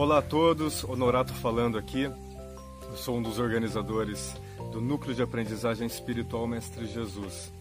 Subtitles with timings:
[0.00, 2.04] Olá a todos, Honorato falando aqui.
[2.04, 4.34] Eu sou um dos organizadores
[4.72, 7.52] do Núcleo de Aprendizagem Espiritual Mestre Jesus.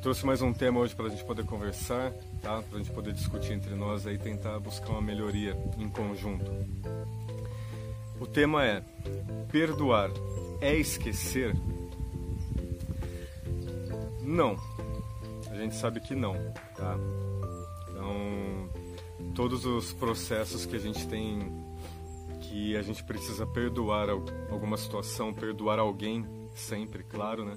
[0.00, 2.10] Trouxe mais um tema hoje para a gente poder conversar,
[2.40, 2.62] tá?
[2.62, 6.50] para a gente poder discutir entre nós e tentar buscar uma melhoria em conjunto.
[8.18, 8.82] O tema é:
[9.52, 10.08] perdoar
[10.62, 11.54] é esquecer?
[14.22, 14.56] Não,
[15.50, 16.32] a gente sabe que não,
[16.74, 16.96] tá?
[17.90, 18.70] Então,
[19.34, 21.52] todos os processos que a gente tem
[22.40, 27.54] que a gente precisa perdoar alguma situação, perdoar alguém, sempre, claro, né?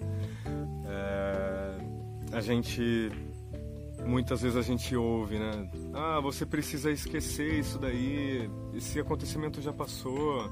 [0.85, 3.09] É, a gente
[4.05, 5.69] muitas vezes a gente ouve, né?
[5.93, 10.49] Ah, você precisa esquecer isso daí, esse acontecimento já passou,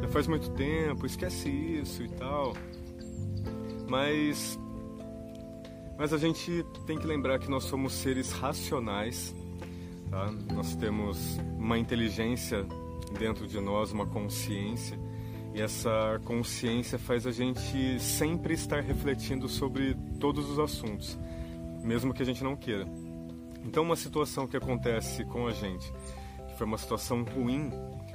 [0.00, 2.54] já faz muito tempo, esquece isso e tal.
[3.88, 4.58] Mas
[5.98, 9.34] mas a gente tem que lembrar que nós somos seres racionais,
[10.10, 10.30] tá?
[10.54, 12.66] Nós temos uma inteligência
[13.18, 14.98] dentro de nós, uma consciência,
[15.54, 21.18] e essa consciência faz a gente sempre estar refletindo sobre todos os assuntos,
[21.82, 22.86] mesmo que a gente não queira.
[23.64, 25.92] Então, uma situação que acontece com a gente,
[26.48, 27.70] que foi uma situação ruim,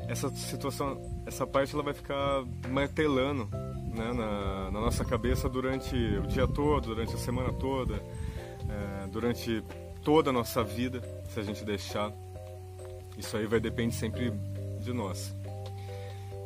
[0.08, 3.48] essa situação, essa parte ela vai ficar martelando
[3.94, 9.64] né, na, na, nossa cabeça durante o dia todo, durante a semana toda, é, durante
[10.04, 12.12] toda a nossa vida, se a gente deixar.
[13.18, 14.32] Isso aí vai depender sempre
[14.80, 15.36] de nós.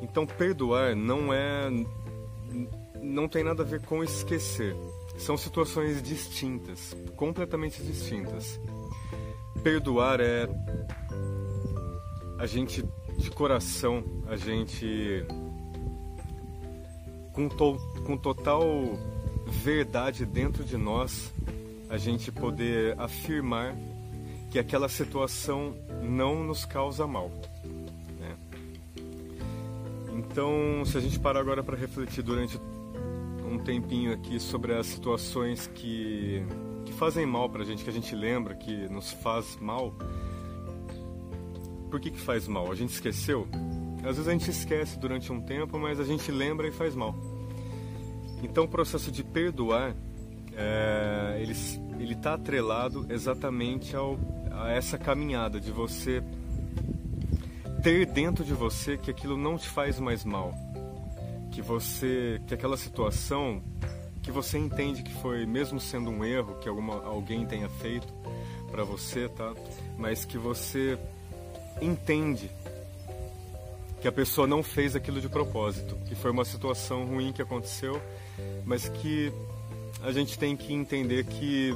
[0.02, 1.69] Então perdoar não é
[3.02, 4.75] não tem nada a ver com esquecer.
[5.17, 8.59] São situações distintas, completamente distintas.
[9.64, 10.47] Perdoar é
[12.38, 12.83] a gente
[13.17, 15.25] de coração, a gente
[17.33, 18.64] com, to, com total
[19.47, 21.31] verdade dentro de nós,
[21.89, 23.75] a gente poder afirmar
[24.49, 27.31] que aquela situação não nos causa mal.
[28.19, 28.35] Né?
[30.13, 32.59] Então, se a gente parar agora para refletir durante
[33.49, 36.43] um tempinho aqui sobre as situações que,
[36.86, 39.93] que fazem mal para a gente, que a gente lembra que nos faz mal,
[41.89, 42.71] por que, que faz mal?
[42.71, 43.48] A gente esqueceu?
[43.99, 47.15] Às vezes a gente esquece durante um tempo, mas a gente lembra e faz mal.
[48.43, 49.95] Então o processo de perdoar,
[50.57, 54.17] é, ele está atrelado exatamente ao,
[54.51, 56.23] a essa caminhada de você
[57.83, 60.53] ter dentro de você que aquilo não te faz mais mal,
[61.51, 63.61] que você, que aquela situação
[64.23, 68.11] que você entende que foi mesmo sendo um erro que alguma, alguém tenha feito
[68.69, 69.53] para você, tá?
[69.97, 70.99] Mas que você
[71.81, 72.51] entende
[74.01, 78.01] que a pessoa não fez aquilo de propósito, que foi uma situação ruim que aconteceu,
[78.65, 79.31] mas que
[80.02, 81.73] a gente tem que entender que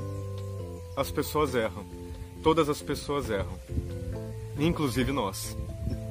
[0.95, 1.85] as pessoas erram.
[2.44, 3.57] Todas as pessoas erram.
[4.59, 5.57] Inclusive nós,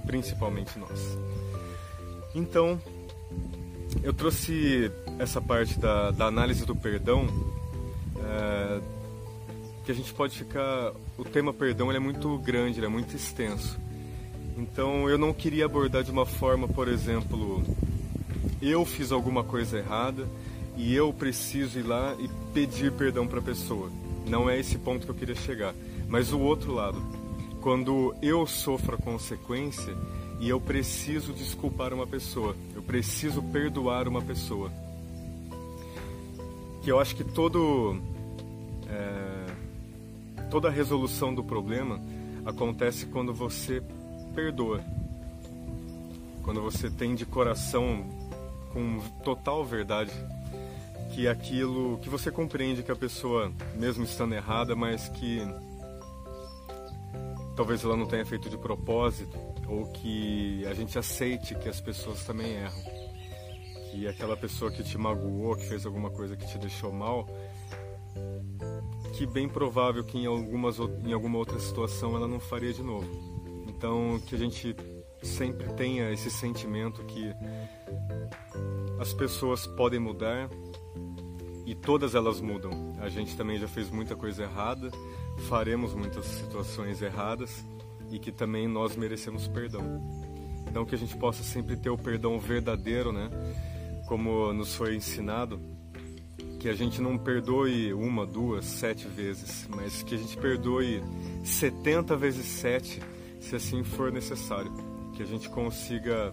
[0.07, 1.19] principalmente nós.
[2.35, 2.81] Então,
[4.03, 7.27] eu trouxe essa parte da, da análise do perdão,
[8.17, 8.81] é,
[9.85, 10.93] que a gente pode ficar.
[11.19, 13.79] O tema perdão é muito grande, é muito extenso.
[14.57, 17.63] Então eu não queria abordar de uma forma, por exemplo,
[18.61, 20.27] eu fiz alguma coisa errada
[20.77, 23.91] e eu preciso ir lá e pedir perdão para a pessoa.
[24.27, 25.75] Não é esse ponto que eu queria chegar.
[26.09, 27.01] Mas o outro lado,
[27.61, 29.95] quando eu sofro a consequência
[30.41, 34.73] e eu preciso desculpar uma pessoa, eu preciso perdoar uma pessoa.
[36.83, 38.01] Que eu acho que todo
[38.89, 42.01] é, toda a resolução do problema
[42.45, 43.83] acontece quando você
[44.35, 44.83] perdoa.
[46.43, 48.05] Quando você tem de coração,
[48.73, 50.13] com total verdade,
[51.15, 55.41] que aquilo que você compreende que a pessoa, mesmo estando errada, mas que
[57.57, 59.37] talvez ela não tenha feito de propósito,
[59.69, 62.83] ou que a gente aceite que as pessoas também erram.
[63.91, 67.29] Que aquela pessoa que te magoou, que fez alguma coisa que te deixou mal,
[69.13, 73.09] que bem provável que em, algumas, em alguma outra situação ela não faria de novo.
[73.69, 74.75] Então, que a gente
[75.23, 77.33] sempre tenha esse sentimento que
[78.99, 80.49] as pessoas podem mudar
[81.67, 82.95] e todas elas mudam.
[83.01, 84.91] A gente também já fez muita coisa errada,
[85.49, 87.65] faremos muitas situações erradas
[88.11, 89.83] e que também nós merecemos perdão.
[90.69, 93.31] Então, que a gente possa sempre ter o perdão verdadeiro, né?
[94.07, 95.61] Como nos foi ensinado,
[96.59, 101.03] que a gente não perdoe uma, duas, sete vezes, mas que a gente perdoe
[101.43, 103.01] 70 vezes sete
[103.41, 104.71] se assim for necessário,
[105.21, 106.33] que a gente consiga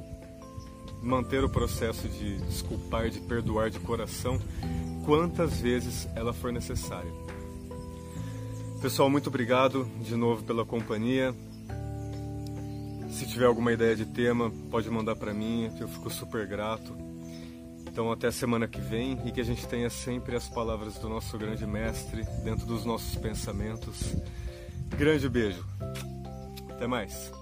[1.01, 4.39] manter o processo de desculpar, de perdoar de coração,
[5.03, 7.11] quantas vezes ela for necessária.
[8.81, 11.35] Pessoal, muito obrigado de novo pela companhia.
[13.09, 16.95] Se tiver alguma ideia de tema, pode mandar para mim, eu fico super grato.
[17.91, 21.09] Então até a semana que vem e que a gente tenha sempre as palavras do
[21.09, 24.15] nosso grande mestre dentro dos nossos pensamentos.
[24.97, 25.65] Grande beijo.
[26.69, 27.36] Até mais.